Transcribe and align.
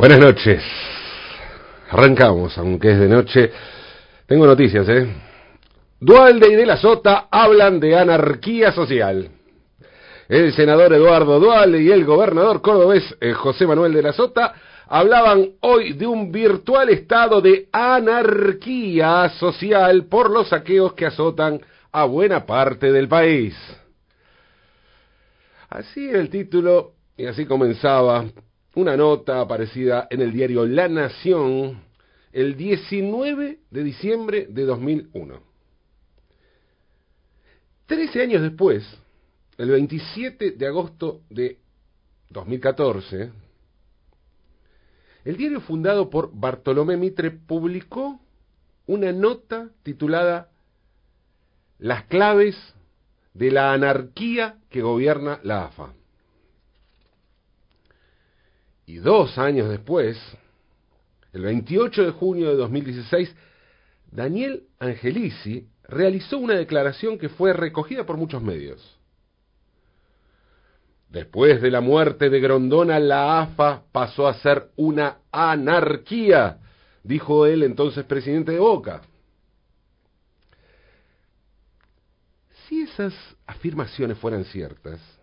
Buenas 0.00 0.18
noches. 0.18 0.62
Arrancamos, 1.90 2.56
aunque 2.56 2.92
es 2.92 3.00
de 3.00 3.06
noche. 3.06 3.52
Tengo 4.26 4.46
noticias, 4.46 4.88
¿eh? 4.88 5.06
Dualde 6.00 6.50
y 6.50 6.54
de 6.54 6.64
la 6.64 6.78
Sota 6.78 7.28
hablan 7.30 7.78
de 7.78 7.98
anarquía 7.98 8.72
social. 8.72 9.28
El 10.26 10.54
senador 10.54 10.94
Eduardo 10.94 11.38
Dualde 11.38 11.82
y 11.82 11.90
el 11.90 12.06
gobernador 12.06 12.62
cordobés 12.62 13.14
eh, 13.20 13.34
José 13.34 13.66
Manuel 13.66 13.92
de 13.92 14.00
la 14.00 14.14
Sota 14.14 14.54
hablaban 14.86 15.50
hoy 15.60 15.92
de 15.92 16.06
un 16.06 16.32
virtual 16.32 16.88
estado 16.88 17.42
de 17.42 17.68
anarquía 17.70 19.28
social 19.38 20.06
por 20.06 20.30
los 20.30 20.48
saqueos 20.48 20.94
que 20.94 21.04
azotan 21.04 21.60
a 21.92 22.04
buena 22.04 22.46
parte 22.46 22.90
del 22.90 23.06
país. 23.06 23.54
Así 25.68 26.08
el 26.08 26.30
título 26.30 26.92
y 27.18 27.26
así 27.26 27.44
comenzaba 27.44 28.24
una 28.74 28.96
nota 28.96 29.40
aparecida 29.40 30.06
en 30.10 30.20
el 30.20 30.32
diario 30.32 30.64
La 30.66 30.88
Nación 30.88 31.82
el 32.32 32.56
19 32.56 33.58
de 33.70 33.82
diciembre 33.82 34.46
de 34.48 34.64
2001. 34.64 35.42
Trece 37.86 38.22
años 38.22 38.42
después, 38.42 38.86
el 39.58 39.70
27 39.70 40.52
de 40.52 40.66
agosto 40.66 41.22
de 41.28 41.58
2014, 42.30 43.32
el 45.24 45.36
diario 45.36 45.60
fundado 45.60 46.08
por 46.08 46.30
Bartolomé 46.32 46.96
Mitre 46.96 47.32
publicó 47.32 48.20
una 48.86 49.12
nota 49.12 49.70
titulada 49.82 50.50
Las 51.78 52.04
claves 52.04 52.56
de 53.34 53.50
la 53.50 53.72
anarquía 53.72 54.58
que 54.70 54.82
gobierna 54.82 55.40
la 55.42 55.66
AFA. 55.66 55.94
Y 58.90 58.96
dos 58.96 59.38
años 59.38 59.68
después, 59.68 60.20
el 61.32 61.42
28 61.42 62.06
de 62.06 62.10
junio 62.10 62.48
de 62.48 62.56
2016, 62.56 63.32
Daniel 64.10 64.64
Angelici 64.80 65.68
realizó 65.84 66.38
una 66.38 66.54
declaración 66.54 67.16
que 67.16 67.28
fue 67.28 67.52
recogida 67.52 68.04
por 68.04 68.16
muchos 68.16 68.42
medios. 68.42 68.98
Después 71.08 71.62
de 71.62 71.70
la 71.70 71.80
muerte 71.80 72.30
de 72.30 72.40
Grondona, 72.40 72.98
la 72.98 73.42
AFA 73.42 73.84
pasó 73.92 74.26
a 74.26 74.34
ser 74.34 74.72
una 74.74 75.18
anarquía, 75.30 76.58
dijo 77.04 77.46
el 77.46 77.62
entonces 77.62 78.04
presidente 78.04 78.50
de 78.50 78.58
Boca. 78.58 79.02
Si 82.66 82.82
esas 82.82 83.14
afirmaciones 83.46 84.18
fueran 84.18 84.44
ciertas, 84.46 85.19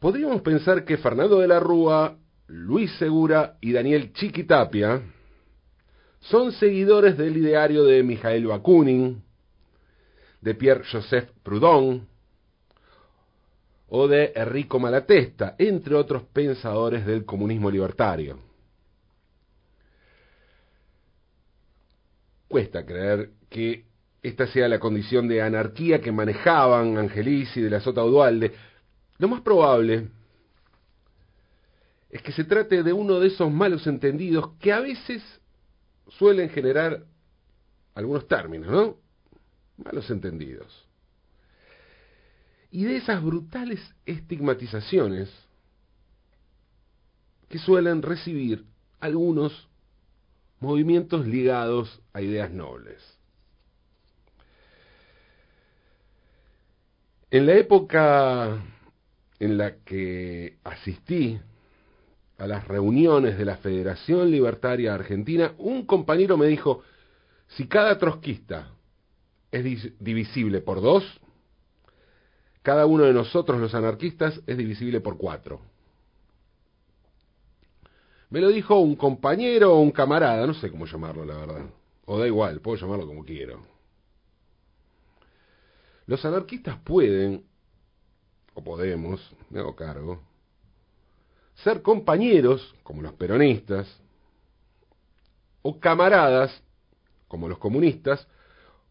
podríamos 0.00 0.40
pensar 0.40 0.84
que 0.84 0.96
Fernando 0.96 1.38
de 1.38 1.46
la 1.46 1.60
Rúa, 1.60 2.16
Luis 2.48 2.90
Segura 2.98 3.58
y 3.60 3.72
Daniel 3.72 4.12
Chiquitapia 4.12 5.02
son 6.20 6.52
seguidores 6.52 7.16
del 7.16 7.36
ideario 7.36 7.84
de 7.84 8.02
Mijael 8.02 8.46
Bakunin, 8.46 9.22
de 10.40 10.54
Pierre-Joseph 10.54 11.30
Proudhon 11.42 12.08
o 13.88 14.08
de 14.08 14.32
Enrico 14.34 14.78
Malatesta, 14.78 15.54
entre 15.58 15.94
otros 15.94 16.22
pensadores 16.32 17.04
del 17.04 17.24
comunismo 17.24 17.70
libertario. 17.70 18.38
Cuesta 22.48 22.84
creer 22.84 23.30
que 23.48 23.84
esta 24.22 24.46
sea 24.46 24.68
la 24.68 24.78
condición 24.78 25.28
de 25.28 25.42
anarquía 25.42 26.00
que 26.00 26.12
manejaban 26.12 26.98
Angelici 26.98 27.60
de 27.60 27.70
la 27.70 27.80
Sota 27.80 28.04
Udualde, 28.04 28.52
lo 29.20 29.28
más 29.28 29.42
probable 29.42 30.08
es 32.08 32.22
que 32.22 32.32
se 32.32 32.42
trate 32.42 32.82
de 32.82 32.92
uno 32.94 33.20
de 33.20 33.28
esos 33.28 33.52
malos 33.52 33.86
entendidos 33.86 34.52
que 34.58 34.72
a 34.72 34.80
veces 34.80 35.22
suelen 36.08 36.48
generar 36.48 37.04
algunos 37.94 38.26
términos, 38.26 38.70
¿no? 38.70 38.96
Malos 39.84 40.10
entendidos. 40.10 40.88
Y 42.70 42.84
de 42.84 42.96
esas 42.96 43.22
brutales 43.22 43.78
estigmatizaciones 44.06 45.30
que 47.50 47.58
suelen 47.58 48.00
recibir 48.00 48.64
algunos 49.00 49.68
movimientos 50.60 51.26
ligados 51.26 52.00
a 52.14 52.22
ideas 52.22 52.50
nobles. 52.50 53.02
En 57.30 57.44
la 57.44 57.56
época 57.56 58.62
en 59.40 59.56
la 59.56 59.76
que 59.84 60.58
asistí 60.62 61.40
a 62.38 62.46
las 62.46 62.68
reuniones 62.68 63.36
de 63.36 63.44
la 63.44 63.56
Federación 63.56 64.30
Libertaria 64.30 64.94
Argentina, 64.94 65.54
un 65.58 65.84
compañero 65.86 66.36
me 66.36 66.46
dijo, 66.46 66.82
si 67.48 67.66
cada 67.66 67.98
trotskista 67.98 68.70
es 69.50 69.92
divisible 69.98 70.60
por 70.60 70.80
dos, 70.80 71.04
cada 72.62 72.86
uno 72.86 73.04
de 73.04 73.14
nosotros 73.14 73.58
los 73.58 73.74
anarquistas 73.74 74.40
es 74.46 74.56
divisible 74.56 75.00
por 75.00 75.16
cuatro. 75.16 75.60
Me 78.28 78.40
lo 78.40 78.48
dijo 78.48 78.78
un 78.78 78.94
compañero 78.94 79.74
o 79.74 79.80
un 79.80 79.90
camarada, 79.90 80.46
no 80.46 80.54
sé 80.54 80.70
cómo 80.70 80.86
llamarlo 80.86 81.24
la 81.24 81.36
verdad. 81.36 81.66
O 82.04 82.18
da 82.18 82.26
igual, 82.26 82.60
puedo 82.60 82.76
llamarlo 82.76 83.06
como 83.06 83.24
quiero. 83.24 83.62
Los 86.06 86.24
anarquistas 86.24 86.78
pueden 86.84 87.44
o 88.54 88.62
podemos, 88.62 89.20
me 89.50 89.60
hago 89.60 89.74
cargo, 89.76 90.20
ser 91.56 91.82
compañeros, 91.82 92.74
como 92.82 93.02
los 93.02 93.12
peronistas, 93.14 93.88
o 95.62 95.78
camaradas, 95.78 96.62
como 97.28 97.48
los 97.48 97.58
comunistas, 97.58 98.26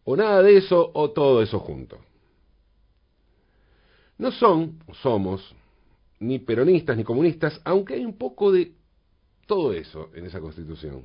o 0.04 0.16
nada 0.16 0.42
de 0.42 0.56
eso, 0.56 0.90
o 0.94 1.10
todo 1.10 1.42
eso 1.42 1.58
junto. 1.58 1.98
No 4.18 4.30
son, 4.32 4.78
o 4.86 4.94
somos, 4.94 5.54
ni 6.20 6.38
peronistas 6.38 6.96
ni 6.96 7.04
comunistas, 7.04 7.60
aunque 7.64 7.94
hay 7.94 8.04
un 8.04 8.16
poco 8.16 8.52
de 8.52 8.72
todo 9.46 9.72
eso 9.72 10.10
en 10.14 10.26
esa 10.26 10.40
constitución. 10.40 11.04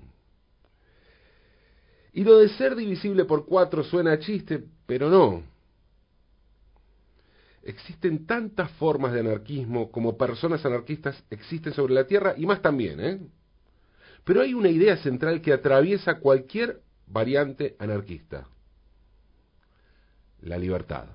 Y 2.14 2.24
lo 2.24 2.38
de 2.38 2.50
ser 2.50 2.76
divisible 2.76 3.26
por 3.26 3.46
cuatro 3.46 3.84
suena 3.84 4.14
a 4.14 4.20
chiste, 4.20 4.64
pero 4.86 5.10
no. 5.10 5.44
Existen 7.66 8.28
tantas 8.28 8.70
formas 8.74 9.12
de 9.12 9.22
anarquismo 9.22 9.92
como 9.92 10.16
personas 10.16 10.64
anarquistas 10.68 11.24
existen 11.32 11.74
sobre 11.74 11.96
la 11.96 12.06
Tierra 12.06 12.36
y 12.38 12.46
más 12.46 12.62
también, 12.62 13.00
¿eh? 13.00 13.20
Pero 14.24 14.42
hay 14.42 14.54
una 14.54 14.70
idea 14.70 14.98
central 14.98 15.42
que 15.42 15.52
atraviesa 15.52 16.20
cualquier 16.20 16.82
variante 17.08 17.76
anarquista. 17.80 18.48
La 20.42 20.60
libertad. 20.60 21.06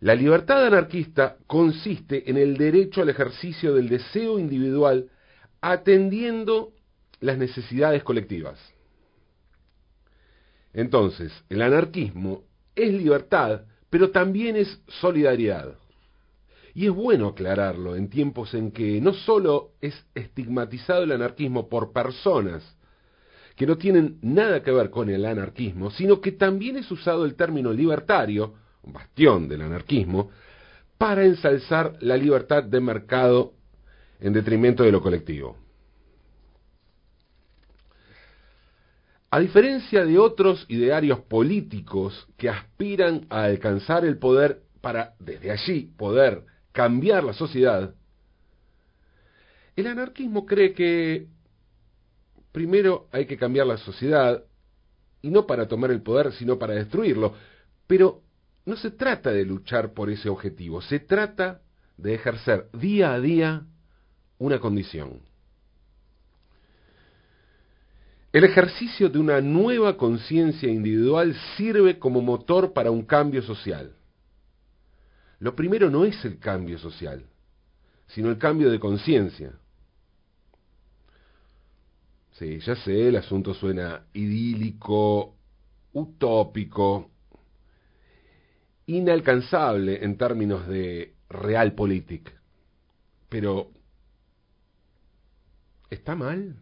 La 0.00 0.14
libertad 0.14 0.66
anarquista 0.66 1.36
consiste 1.46 2.30
en 2.30 2.38
el 2.38 2.56
derecho 2.56 3.02
al 3.02 3.10
ejercicio 3.10 3.74
del 3.74 3.90
deseo 3.90 4.38
individual 4.38 5.10
atendiendo 5.60 6.72
las 7.20 7.36
necesidades 7.36 8.02
colectivas. 8.02 8.58
Entonces, 10.72 11.30
el 11.50 11.60
anarquismo 11.60 12.44
es 12.74 12.92
libertad, 12.92 13.62
pero 13.90 14.10
también 14.10 14.56
es 14.56 14.80
solidaridad. 15.00 15.74
Y 16.74 16.86
es 16.86 16.92
bueno 16.92 17.28
aclararlo 17.28 17.96
en 17.96 18.08
tiempos 18.08 18.54
en 18.54 18.72
que 18.72 19.00
no 19.00 19.12
solo 19.12 19.72
es 19.80 19.94
estigmatizado 20.14 21.02
el 21.02 21.12
anarquismo 21.12 21.68
por 21.68 21.92
personas 21.92 22.62
que 23.56 23.66
no 23.66 23.76
tienen 23.76 24.18
nada 24.22 24.62
que 24.62 24.70
ver 24.70 24.90
con 24.90 25.10
el 25.10 25.26
anarquismo, 25.26 25.90
sino 25.90 26.20
que 26.20 26.32
también 26.32 26.76
es 26.78 26.90
usado 26.90 27.26
el 27.26 27.34
término 27.34 27.72
libertario, 27.72 28.54
bastión 28.82 29.48
del 29.48 29.62
anarquismo, 29.62 30.30
para 30.96 31.24
ensalzar 31.24 31.96
la 32.00 32.16
libertad 32.16 32.62
de 32.62 32.80
mercado 32.80 33.52
en 34.20 34.32
detrimento 34.32 34.84
de 34.84 34.92
lo 34.92 35.02
colectivo. 35.02 35.56
A 39.34 39.40
diferencia 39.40 40.04
de 40.04 40.18
otros 40.18 40.66
idearios 40.68 41.20
políticos 41.20 42.28
que 42.36 42.50
aspiran 42.50 43.26
a 43.30 43.44
alcanzar 43.44 44.04
el 44.04 44.18
poder 44.18 44.64
para, 44.82 45.14
desde 45.18 45.50
allí, 45.50 45.90
poder 45.96 46.44
cambiar 46.70 47.24
la 47.24 47.32
sociedad, 47.32 47.94
el 49.74 49.86
anarquismo 49.86 50.44
cree 50.44 50.74
que 50.74 51.28
primero 52.52 53.08
hay 53.10 53.24
que 53.24 53.38
cambiar 53.38 53.66
la 53.66 53.78
sociedad, 53.78 54.44
y 55.22 55.30
no 55.30 55.46
para 55.46 55.66
tomar 55.66 55.90
el 55.92 56.02
poder, 56.02 56.34
sino 56.34 56.58
para 56.58 56.74
destruirlo. 56.74 57.32
Pero 57.86 58.20
no 58.66 58.76
se 58.76 58.90
trata 58.90 59.30
de 59.32 59.46
luchar 59.46 59.94
por 59.94 60.10
ese 60.10 60.28
objetivo, 60.28 60.82
se 60.82 61.00
trata 61.00 61.62
de 61.96 62.12
ejercer 62.16 62.68
día 62.74 63.14
a 63.14 63.20
día 63.20 63.62
una 64.36 64.60
condición. 64.60 65.31
El 68.32 68.44
ejercicio 68.44 69.10
de 69.10 69.18
una 69.18 69.42
nueva 69.42 69.98
conciencia 69.98 70.70
individual 70.70 71.36
sirve 71.56 71.98
como 71.98 72.22
motor 72.22 72.72
para 72.72 72.90
un 72.90 73.02
cambio 73.02 73.42
social. 73.42 73.94
lo 75.38 75.56
primero 75.56 75.90
no 75.90 76.04
es 76.04 76.24
el 76.24 76.38
cambio 76.38 76.78
social, 76.78 77.26
sino 78.06 78.30
el 78.30 78.38
cambio 78.38 78.70
de 78.70 78.78
conciencia. 78.78 79.52
Sí, 82.32 82.60
ya 82.60 82.76
sé, 82.76 83.08
el 83.08 83.16
asunto 83.16 83.52
suena 83.52 84.06
idílico, 84.14 85.34
utópico, 85.92 87.10
inalcanzable 88.86 90.04
en 90.04 90.16
términos 90.16 90.66
de 90.68 91.14
realpolitik. 91.28 92.32
Pero, 93.28 93.72
¿está 95.90 96.14
mal? 96.14 96.56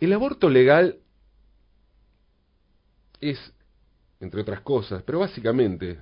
El 0.00 0.12
aborto 0.12 0.48
legal 0.48 0.98
es, 3.20 3.38
entre 4.20 4.40
otras 4.40 4.60
cosas, 4.60 5.02
pero 5.02 5.20
básicamente, 5.20 5.98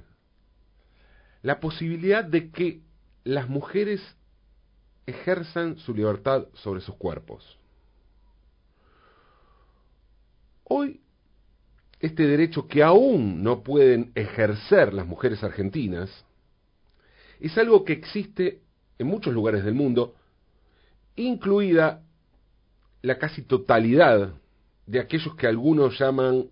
la 1.42 1.60
posibilidad 1.60 2.24
de 2.24 2.50
que 2.50 2.80
las 3.24 3.48
mujeres 3.48 4.02
ejerzan 5.06 5.78
su 5.78 5.94
libertad 5.94 6.46
sobre 6.54 6.80
sus 6.80 6.94
cuerpos. 6.96 7.58
Hoy, 10.64 11.00
este 12.00 12.26
derecho 12.26 12.66
que 12.66 12.82
aún 12.82 13.42
no 13.42 13.62
pueden 13.62 14.12
ejercer 14.14 14.92
las 14.92 15.06
mujeres 15.06 15.42
argentinas, 15.42 16.10
es 17.40 17.56
algo 17.56 17.84
que 17.84 17.92
existe 17.92 18.60
en 18.98 19.06
muchos 19.06 19.32
lugares 19.32 19.64
del 19.64 19.74
mundo, 19.74 20.16
incluida 21.14 22.02
la 23.06 23.18
casi 23.18 23.42
totalidad 23.42 24.34
de 24.84 24.98
aquellos 24.98 25.36
que 25.36 25.46
algunos 25.46 25.96
llaman 25.96 26.50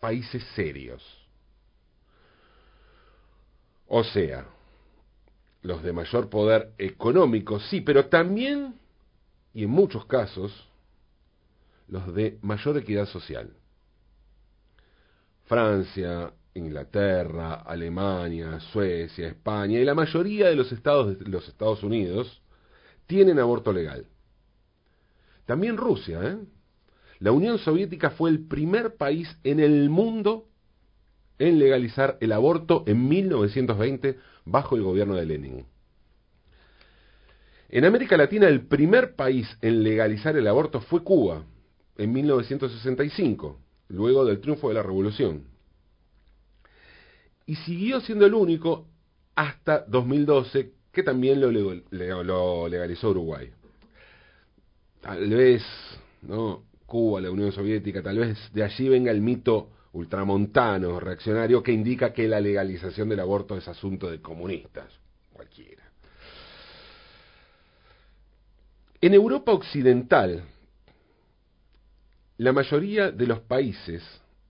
países 0.00 0.42
serios. 0.54 1.02
O 3.86 4.02
sea, 4.02 4.46
los 5.60 5.82
de 5.82 5.92
mayor 5.92 6.30
poder 6.30 6.72
económico, 6.78 7.60
sí, 7.60 7.82
pero 7.82 8.06
también, 8.06 8.74
y 9.52 9.64
en 9.64 9.70
muchos 9.70 10.06
casos, 10.06 10.66
los 11.88 12.14
de 12.14 12.38
mayor 12.40 12.78
equidad 12.78 13.04
social. 13.04 13.52
Francia, 15.44 16.32
Inglaterra, 16.54 17.56
Alemania, 17.66 18.60
Suecia, 18.72 19.28
España 19.28 19.78
y 19.78 19.84
la 19.84 19.94
mayoría 19.94 20.48
de 20.48 20.56
los 20.56 20.72
estados 20.72 21.18
de 21.18 21.28
los 21.28 21.46
Estados 21.48 21.82
Unidos 21.82 22.40
tienen 23.06 23.38
aborto 23.38 23.74
legal. 23.74 24.06
También 25.50 25.78
Rusia, 25.78 26.20
¿eh? 26.22 26.36
La 27.18 27.32
Unión 27.32 27.58
Soviética 27.58 28.10
fue 28.10 28.30
el 28.30 28.46
primer 28.46 28.94
país 28.94 29.36
en 29.42 29.58
el 29.58 29.90
mundo 29.90 30.46
en 31.40 31.58
legalizar 31.58 32.16
el 32.20 32.30
aborto 32.30 32.84
en 32.86 33.08
1920 33.08 34.16
bajo 34.44 34.76
el 34.76 34.84
gobierno 34.84 35.16
de 35.16 35.26
Lenin. 35.26 35.66
En 37.68 37.84
América 37.84 38.16
Latina 38.16 38.46
el 38.46 38.68
primer 38.68 39.16
país 39.16 39.48
en 39.60 39.82
legalizar 39.82 40.36
el 40.36 40.46
aborto 40.46 40.82
fue 40.82 41.02
Cuba 41.02 41.42
en 41.98 42.12
1965, 42.12 43.58
luego 43.88 44.24
del 44.24 44.40
triunfo 44.40 44.68
de 44.68 44.74
la 44.74 44.84
revolución. 44.84 45.46
Y 47.44 47.56
siguió 47.56 48.00
siendo 48.00 48.24
el 48.24 48.34
único 48.34 48.86
hasta 49.34 49.80
2012 49.80 50.74
que 50.92 51.02
también 51.02 51.40
lo, 51.40 51.50
lo 52.22 52.68
legalizó 52.68 53.10
Uruguay. 53.10 53.50
Tal 55.00 55.28
vez, 55.28 55.62
¿no? 56.22 56.64
Cuba, 56.86 57.20
la 57.20 57.30
Unión 57.30 57.52
Soviética, 57.52 58.02
tal 58.02 58.18
vez 58.18 58.36
de 58.52 58.64
allí 58.64 58.88
venga 58.88 59.10
el 59.10 59.20
mito 59.20 59.70
ultramontano, 59.92 61.00
reaccionario, 61.00 61.62
que 61.62 61.72
indica 61.72 62.12
que 62.12 62.28
la 62.28 62.40
legalización 62.40 63.08
del 63.08 63.20
aborto 63.20 63.56
es 63.56 63.66
asunto 63.68 64.10
de 64.10 64.20
comunistas, 64.20 64.92
cualquiera. 65.32 65.84
En 69.00 69.14
Europa 69.14 69.52
Occidental, 69.52 70.42
la 72.36 72.52
mayoría 72.52 73.10
de 73.10 73.26
los 73.26 73.40
países 73.40 74.02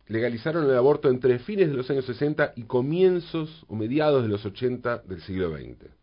legalizaron 0.08 0.68
el 0.68 0.76
aborto 0.76 1.08
entre 1.08 1.38
fines 1.38 1.68
de 1.68 1.74
los 1.74 1.88
años 1.88 2.04
60 2.06 2.54
y 2.56 2.64
comienzos 2.64 3.64
o 3.68 3.76
mediados 3.76 4.22
de 4.22 4.28
los 4.28 4.44
80 4.44 4.98
del 4.98 5.20
siglo 5.22 5.56
XX. 5.56 5.99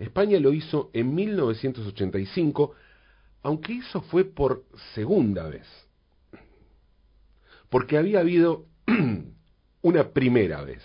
España 0.00 0.40
lo 0.40 0.52
hizo 0.52 0.90
en 0.92 1.14
1985 1.14 2.74
aunque 3.42 3.78
eso 3.78 4.02
fue 4.02 4.24
por 4.24 4.64
segunda 4.94 5.48
vez. 5.48 5.66
Porque 7.68 7.96
había 7.96 8.20
habido 8.20 8.66
una 9.82 10.08
primera 10.10 10.62
vez. 10.62 10.82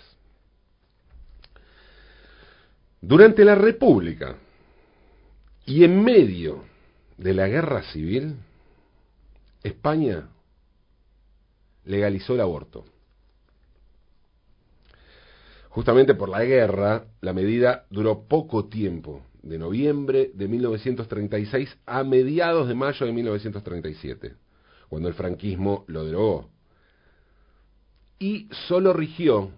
Durante 3.00 3.44
la 3.44 3.54
República 3.54 4.36
y 5.66 5.84
en 5.84 6.02
medio 6.02 6.64
de 7.18 7.34
la 7.34 7.46
guerra 7.46 7.82
civil, 7.92 8.36
España 9.62 10.28
legalizó 11.84 12.34
el 12.34 12.40
aborto. 12.40 12.84
Justamente 15.76 16.14
por 16.14 16.30
la 16.30 16.42
guerra, 16.42 17.04
la 17.20 17.34
medida 17.34 17.84
duró 17.90 18.22
poco 18.26 18.64
tiempo 18.64 19.26
de 19.42 19.58
noviembre 19.58 20.30
de 20.32 20.48
1936 20.48 21.80
a 21.84 22.02
mediados 22.02 22.66
de 22.66 22.74
mayo 22.74 23.04
de 23.04 23.12
1937, 23.12 24.36
cuando 24.88 25.08
el 25.08 25.12
franquismo 25.12 25.84
lo 25.88 26.06
derogó. 26.06 26.48
Y 28.18 28.48
solo 28.68 28.94
rigió 28.94 29.50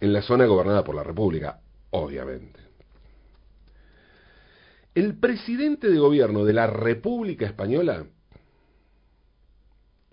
en 0.00 0.12
la 0.12 0.22
zona 0.22 0.46
gobernada 0.46 0.82
por 0.82 0.96
la 0.96 1.04
República, 1.04 1.60
obviamente. 1.90 2.58
El 4.92 5.20
presidente 5.20 5.88
de 5.88 5.98
gobierno 5.98 6.44
de 6.44 6.52
la 6.52 6.66
República 6.66 7.46
Española 7.46 8.04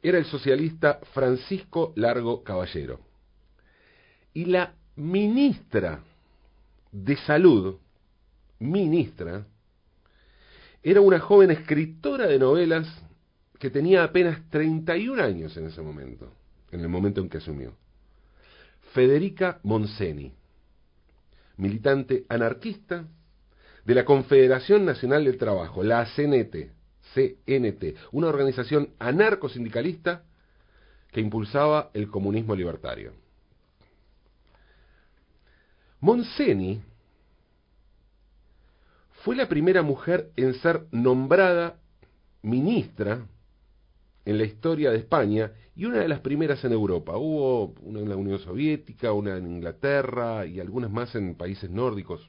era 0.04 0.20
el 0.20 0.26
socialista 0.26 1.00
Francisco 1.16 1.94
Largo 1.96 2.44
Caballero. 2.44 3.00
Y 4.36 4.46
la 4.46 4.76
ministra 4.96 6.04
de 6.92 7.16
Salud 7.18 7.78
ministra, 8.62 9.46
era 10.84 11.02
una 11.02 11.20
joven 11.20 11.52
escritora 11.52 12.28
de 12.28 12.40
novelas 12.40 12.88
que 13.60 13.70
tenía 13.70 14.04
apenas 14.04 14.50
31 14.50 15.22
años 15.22 15.56
en 15.58 15.68
ese 15.68 15.82
momento, 15.82 16.32
en 16.72 16.80
el 16.80 16.88
momento 16.88 17.22
en 17.22 17.30
que 17.30 17.38
asumió. 17.38 17.74
Federica 18.94 19.60
Monseni, 19.64 20.34
militante 21.58 22.26
anarquista 22.30 23.06
de 23.86 23.96
la 23.96 24.06
Confederación 24.06 24.86
Nacional 24.86 25.26
del 25.26 25.38
Trabajo, 25.38 25.84
la 25.84 26.06
CNT, 26.06 26.72
CNT, 27.14 27.96
una 28.12 28.28
organización 28.28 28.90
anarcosindicalista 29.00 30.24
que 31.12 31.22
impulsaba 31.22 31.90
el 31.94 32.10
comunismo 32.10 32.56
libertario. 32.56 33.14
Monseni 36.02 36.82
fue 39.24 39.36
la 39.36 39.48
primera 39.48 39.84
mujer 39.84 40.32
en 40.36 40.56
ser 40.56 40.88
nombrada 40.92 41.80
ministra 42.42 43.28
en 44.26 44.38
la 44.38 44.44
historia 44.44 44.90
de 44.90 44.98
España 44.98 45.52
y 45.76 45.86
una 45.86 46.00
de 46.00 46.08
las 46.08 46.20
primeras 46.20 46.64
en 46.66 46.72
Europa. 46.74 47.18
Hubo 47.18 47.74
una 47.82 48.00
en 48.00 48.10
la 48.10 48.16
Unión 48.16 48.40
Soviética, 48.40 49.14
una 49.14 49.38
en 49.38 49.46
Inglaterra 49.46 50.46
y 50.48 50.60
algunas 50.60 50.92
más 50.92 51.14
en 51.14 51.36
países 51.36 51.70
nórdicos, 51.70 52.28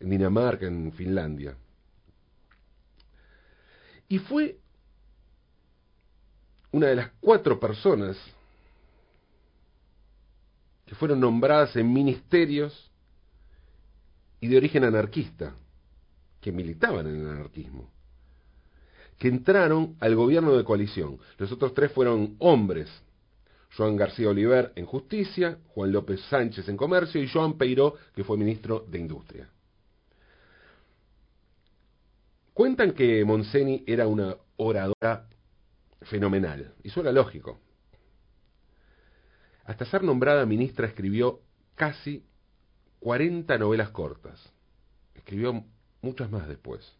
en 0.00 0.08
Dinamarca, 0.08 0.66
en 0.66 0.90
Finlandia. 0.92 1.56
Y 4.08 4.18
fue 4.20 4.58
una 6.72 6.86
de 6.86 6.96
las 6.96 7.10
cuatro 7.20 7.60
personas 7.60 8.16
que 10.86 10.94
fueron 10.94 11.20
nombradas 11.20 11.74
en 11.76 11.92
ministerios 11.92 12.90
y 14.40 14.48
de 14.48 14.56
origen 14.56 14.84
anarquista 14.84 15.54
que 16.40 16.52
militaban 16.52 17.06
en 17.06 17.20
el 17.20 17.28
anarquismo, 17.30 17.90
que 19.18 19.28
entraron 19.28 19.96
al 20.00 20.14
gobierno 20.14 20.54
de 20.56 20.64
coalición. 20.64 21.18
Los 21.38 21.50
otros 21.52 21.72
tres 21.72 21.92
fueron 21.92 22.36
hombres. 22.38 22.90
Joan 23.76 23.96
García 23.96 24.28
Oliver 24.28 24.72
en 24.76 24.86
Justicia, 24.86 25.58
Juan 25.68 25.90
López 25.90 26.20
Sánchez 26.28 26.68
en 26.68 26.76
Comercio 26.76 27.20
y 27.22 27.28
Joan 27.28 27.58
Peiró, 27.58 27.94
que 28.14 28.22
fue 28.22 28.36
ministro 28.36 28.84
de 28.88 28.98
Industria. 28.98 29.48
Cuentan 32.52 32.92
que 32.92 33.24
Monseni 33.24 33.82
era 33.84 34.06
una 34.06 34.36
oradora 34.58 35.26
fenomenal, 36.02 36.74
y 36.84 36.88
eso 36.88 37.00
era 37.00 37.10
lógico. 37.10 37.58
Hasta 39.64 39.84
ser 39.86 40.02
nombrada 40.02 40.44
ministra 40.46 40.86
escribió 40.86 41.40
casi 41.74 42.24
40 43.00 43.56
novelas 43.58 43.90
cortas. 43.90 44.52
Escribió 45.14 45.64
muchas 46.02 46.30
más 46.30 46.46
después. 46.48 46.92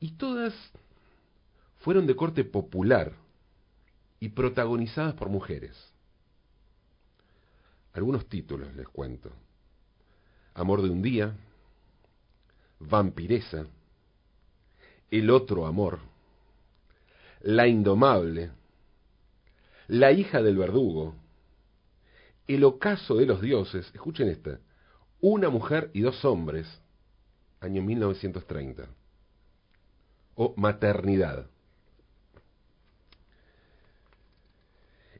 Y 0.00 0.12
todas 0.12 0.54
fueron 1.78 2.06
de 2.06 2.16
corte 2.16 2.44
popular, 2.44 3.12
y 4.20 4.30
protagonizadas 4.30 5.14
por 5.14 5.28
mujeres. 5.28 5.76
Algunos 7.92 8.26
títulos 8.28 8.74
les 8.74 8.88
cuento. 8.88 9.30
Amor 10.54 10.82
de 10.82 10.90
un 10.90 11.02
día, 11.02 11.36
Vampiresa, 12.78 13.66
El 15.10 15.30
otro 15.30 15.66
amor, 15.66 16.00
La 17.40 17.66
indomable, 17.66 18.50
La 19.88 20.10
hija 20.10 20.42
del 20.42 20.56
verdugo, 20.56 21.14
El 22.48 22.64
ocaso 22.64 23.16
de 23.16 23.26
los 23.26 23.40
dioses, 23.40 23.90
escuchen 23.94 24.28
esta, 24.28 24.58
Una 25.20 25.48
mujer 25.48 25.90
y 25.94 26.00
dos 26.00 26.24
hombres, 26.24 26.66
año 27.60 27.82
1930, 27.82 28.88
o 30.34 30.54
Maternidad. 30.56 31.46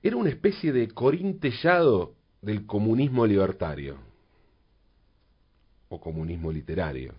Era 0.03 0.17
una 0.17 0.31
especie 0.31 0.73
de 0.73 0.89
corintellado 0.89 2.15
del 2.43 2.67
comunismo 2.67 3.27
libertario 3.27 3.99
o 5.89 6.01
comunismo 6.01 6.53
literario. 6.53 7.15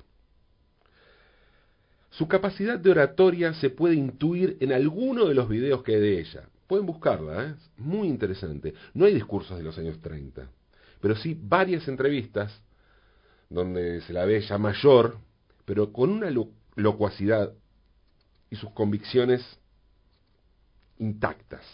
Su 2.10 2.28
capacidad 2.28 2.80
de 2.80 2.92
oratoria 2.92 3.54
se 3.54 3.70
puede 3.70 3.96
intuir 3.96 4.58
en 4.60 4.74
alguno 4.74 5.26
de 5.26 5.34
los 5.34 5.48
videos 5.48 5.84
que 5.84 5.96
hay 5.96 6.02
de 6.02 6.20
ella. 6.20 6.50
Pueden 6.68 6.86
buscarla, 6.86 7.46
¿eh? 7.46 7.56
es 7.58 7.80
muy 7.80 8.10
interesante. 8.10 8.74
No 8.94 9.06
hay 9.06 9.14
discursos 9.14 9.58
de 9.58 9.64
los 9.64 9.78
años 9.78 10.00
30, 10.02 10.50
pero 11.00 11.16
sí 11.16 11.38
varias 11.42 11.88
entrevistas 11.88 12.62
donde 13.50 14.02
se 14.02 14.14
la 14.14 14.26
ve 14.26 14.42
ya 14.42 14.58
mayor, 14.58 15.18
pero 15.66 15.94
con 15.94 16.10
una 16.10 16.30
locuacidad 16.76 17.54
y 18.50 18.56
sus 18.58 18.72
convicciones 18.72 19.42
intactas. 21.00 21.66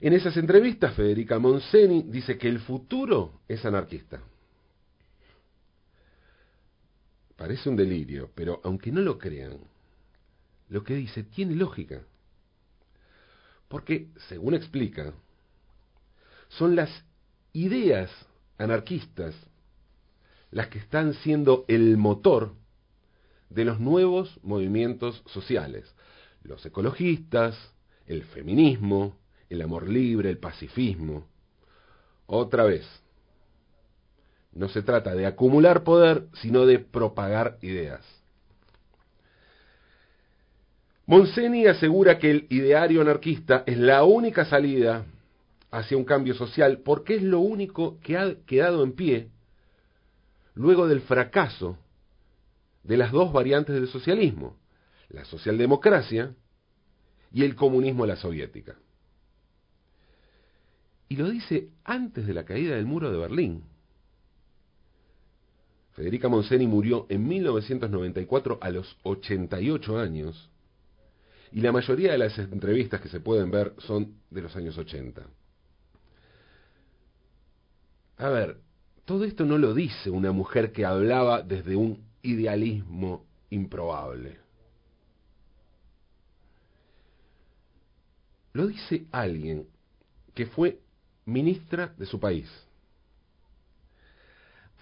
En 0.00 0.12
esas 0.12 0.36
entrevistas, 0.36 0.94
Federica 0.94 1.38
Monseni 1.38 2.02
dice 2.02 2.36
que 2.36 2.48
el 2.48 2.58
futuro 2.58 3.40
es 3.48 3.64
anarquista. 3.64 4.20
Parece 7.36 7.68
un 7.68 7.76
delirio, 7.76 8.30
pero 8.34 8.60
aunque 8.64 8.90
no 8.90 9.00
lo 9.00 9.16
crean, 9.16 9.58
lo 10.68 10.82
que 10.82 10.94
dice 10.94 11.22
tiene 11.22 11.54
lógica. 11.54 12.02
Porque, 13.72 14.08
según 14.28 14.52
explica, 14.52 15.14
son 16.50 16.76
las 16.76 16.90
ideas 17.54 18.10
anarquistas 18.58 19.34
las 20.50 20.68
que 20.68 20.78
están 20.78 21.14
siendo 21.14 21.64
el 21.68 21.96
motor 21.96 22.52
de 23.48 23.64
los 23.64 23.80
nuevos 23.80 24.38
movimientos 24.42 25.22
sociales. 25.24 25.90
Los 26.42 26.66
ecologistas, 26.66 27.56
el 28.04 28.24
feminismo, 28.24 29.16
el 29.48 29.62
amor 29.62 29.88
libre, 29.88 30.28
el 30.28 30.36
pacifismo. 30.36 31.26
Otra 32.26 32.64
vez, 32.64 32.86
no 34.52 34.68
se 34.68 34.82
trata 34.82 35.14
de 35.14 35.24
acumular 35.24 35.82
poder, 35.82 36.26
sino 36.34 36.66
de 36.66 36.78
propagar 36.78 37.56
ideas. 37.62 38.04
Monseni 41.12 41.66
asegura 41.66 42.18
que 42.18 42.30
el 42.30 42.46
ideario 42.48 43.02
anarquista 43.02 43.64
es 43.66 43.76
la 43.76 44.02
única 44.02 44.46
salida 44.46 45.04
hacia 45.70 45.98
un 45.98 46.06
cambio 46.06 46.32
social 46.32 46.78
porque 46.78 47.16
es 47.16 47.22
lo 47.22 47.40
único 47.40 48.00
que 48.00 48.16
ha 48.16 48.34
quedado 48.46 48.82
en 48.82 48.92
pie 48.92 49.28
luego 50.54 50.88
del 50.88 51.02
fracaso 51.02 51.76
de 52.82 52.96
las 52.96 53.12
dos 53.12 53.30
variantes 53.30 53.74
del 53.74 53.88
socialismo, 53.88 54.56
la 55.10 55.26
socialdemocracia 55.26 56.34
y 57.30 57.44
el 57.44 57.56
comunismo 57.56 58.06
la 58.06 58.16
soviética. 58.16 58.76
Y 61.10 61.16
lo 61.16 61.28
dice 61.28 61.68
antes 61.84 62.26
de 62.26 62.32
la 62.32 62.46
caída 62.46 62.76
del 62.76 62.86
muro 62.86 63.12
de 63.12 63.18
Berlín. 63.18 63.64
Federica 65.90 66.30
Monseni 66.30 66.66
murió 66.66 67.04
en 67.10 67.28
1994 67.28 68.60
a 68.62 68.70
los 68.70 68.96
88 69.02 69.98
años 69.98 70.48
y 71.52 71.60
la 71.60 71.72
mayoría 71.72 72.12
de 72.12 72.18
las 72.18 72.38
entrevistas 72.38 73.00
que 73.00 73.08
se 73.08 73.20
pueden 73.20 73.50
ver 73.50 73.74
son 73.78 74.14
de 74.30 74.42
los 74.42 74.56
años 74.56 74.76
80. 74.78 75.22
A 78.18 78.28
ver, 78.28 78.58
todo 79.04 79.24
esto 79.24 79.44
no 79.44 79.58
lo 79.58 79.74
dice 79.74 80.10
una 80.10 80.32
mujer 80.32 80.72
que 80.72 80.86
hablaba 80.86 81.42
desde 81.42 81.76
un 81.76 82.04
idealismo 82.22 83.26
improbable. 83.50 84.38
Lo 88.54 88.66
dice 88.66 89.06
alguien 89.10 89.66
que 90.34 90.46
fue 90.46 90.80
ministra 91.26 91.94
de 91.98 92.06
su 92.06 92.20
país. 92.20 92.48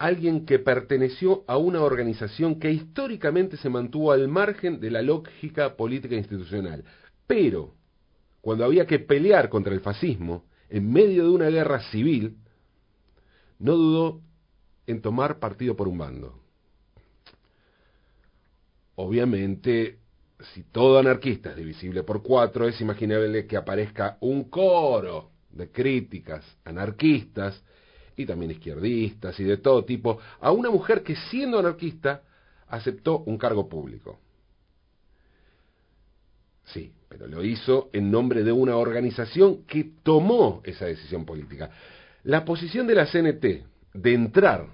Alguien 0.01 0.47
que 0.47 0.57
perteneció 0.57 1.43
a 1.45 1.57
una 1.57 1.81
organización 1.83 2.59
que 2.59 2.71
históricamente 2.71 3.55
se 3.57 3.69
mantuvo 3.69 4.11
al 4.11 4.27
margen 4.27 4.79
de 4.79 4.89
la 4.89 5.03
lógica 5.03 5.75
política 5.75 6.15
institucional. 6.15 6.83
Pero, 7.27 7.75
cuando 8.41 8.65
había 8.65 8.87
que 8.87 8.97
pelear 8.97 9.47
contra 9.47 9.75
el 9.75 9.79
fascismo, 9.79 10.45
en 10.69 10.91
medio 10.91 11.25
de 11.25 11.29
una 11.29 11.49
guerra 11.49 11.81
civil, 11.91 12.37
no 13.59 13.77
dudó 13.77 14.21
en 14.87 15.03
tomar 15.03 15.37
partido 15.37 15.75
por 15.75 15.87
un 15.87 15.99
bando. 15.99 16.41
Obviamente, 18.95 19.99
si 20.55 20.63
todo 20.63 20.97
anarquista 20.97 21.51
es 21.51 21.57
divisible 21.57 22.01
por 22.01 22.23
cuatro, 22.23 22.67
es 22.67 22.81
imaginable 22.81 23.45
que 23.45 23.55
aparezca 23.55 24.17
un 24.21 24.45
coro 24.45 25.29
de 25.51 25.69
críticas 25.69 26.43
anarquistas 26.65 27.63
y 28.15 28.25
también 28.25 28.51
izquierdistas 28.51 29.39
y 29.39 29.43
de 29.43 29.57
todo 29.57 29.85
tipo 29.85 30.19
a 30.39 30.51
una 30.51 30.69
mujer 30.69 31.03
que 31.03 31.15
siendo 31.15 31.59
anarquista 31.59 32.21
aceptó 32.67 33.19
un 33.19 33.37
cargo 33.37 33.67
público. 33.67 34.19
Sí, 36.65 36.93
pero 37.09 37.27
lo 37.27 37.43
hizo 37.43 37.89
en 37.91 38.11
nombre 38.11 38.43
de 38.43 38.51
una 38.51 38.77
organización 38.77 39.65
que 39.65 39.91
tomó 40.03 40.61
esa 40.63 40.85
decisión 40.85 41.25
política. 41.25 41.69
La 42.23 42.45
posición 42.45 42.87
de 42.87 42.95
la 42.95 43.07
CNT 43.07 43.45
de 43.93 44.13
entrar 44.13 44.67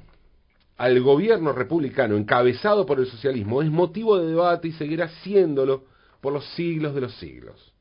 al 0.78 1.02
gobierno 1.02 1.54
republicano 1.54 2.18
encabezado 2.18 2.86
por 2.86 3.00
el 3.00 3.08
socialismo 3.08 3.64
es 3.64 3.72
motivo 3.72 4.20
de 4.20 4.28
debate 4.28 4.68
y 4.68 4.72
seguirá 4.74 5.10
siéndolo 5.24 5.86
por 6.22 6.34
los 6.34 6.46
siglos 6.54 6.94
de 6.94 7.02
los 7.02 7.16
siglos 7.16 7.74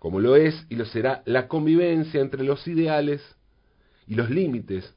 como 0.00 0.18
lo 0.18 0.34
es 0.34 0.66
y 0.70 0.76
lo 0.76 0.86
será 0.86 1.22
la 1.26 1.46
convivencia 1.46 2.22
entre 2.22 2.42
los 2.42 2.66
ideales 2.66 3.22
y 4.10 4.16
los 4.16 4.28
límites 4.28 4.92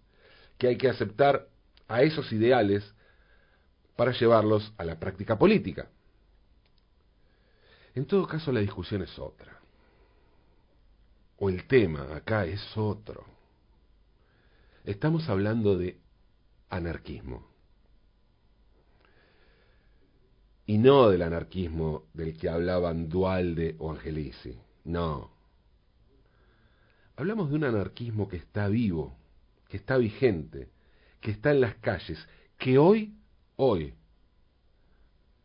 que 0.58 0.68
hay 0.68 0.76
que 0.76 0.90
aceptar 0.90 1.48
a 1.88 2.02
esos 2.02 2.34
ideales 2.34 2.84
para 3.96 4.12
llevarlos 4.12 4.74
a 4.76 4.84
la 4.84 5.00
práctica 5.00 5.38
política. 5.38 5.88
En 7.94 8.08
todo 8.08 8.26
caso, 8.26 8.52
la 8.52 8.60
discusión 8.60 9.04
es 9.04 9.20
otra. 9.20 9.60
O 11.38 11.48
el 11.48 11.68
tema 11.68 12.16
acá 12.16 12.48
es 12.48 12.76
otro. 12.76 13.24
Estamos 14.84 15.30
hablando 15.30 15.78
de 15.78 16.00
anarquismo. 16.72 17.48
Y 20.66 20.80
no 20.80 21.10
del 21.10 21.22
anarquismo 21.22 22.06
del 22.14 22.36
que 22.36 22.50
hablaban 22.50 23.10
Dualde 23.10 23.76
o 23.78 23.92
Angelici. 23.92 24.58
No. 24.86 25.33
Hablamos 27.16 27.50
de 27.50 27.56
un 27.56 27.64
anarquismo 27.64 28.28
que 28.28 28.38
está 28.38 28.68
vivo, 28.68 29.16
que 29.68 29.78
está 29.78 29.98
vigente, 29.98 30.70
que 31.22 31.32
está 31.32 31.52
en 31.52 31.62
las 31.62 31.76
calles, 31.76 32.18
que 32.58 32.78
hoy, 32.78 33.16
hoy, 33.56 33.94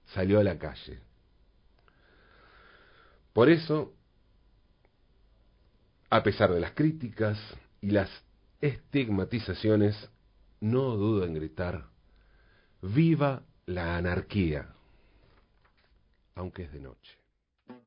salió 0.06 0.40
a 0.40 0.44
la 0.44 0.58
calle. 0.58 1.00
Por 3.32 3.50
eso, 3.50 3.94
a 6.10 6.22
pesar 6.22 6.52
de 6.52 6.60
las 6.60 6.72
críticas 6.72 7.38
y 7.80 7.90
las 7.90 8.10
estigmatizaciones, 8.60 10.10
no 10.60 10.96
dudo 10.96 11.24
en 11.24 11.34
gritar, 11.34 11.86
viva 12.82 13.42
la 13.66 13.96
anarquía, 13.96 14.74
aunque 16.34 16.64
es 16.64 16.72
de 16.72 16.80
noche. 16.80 17.27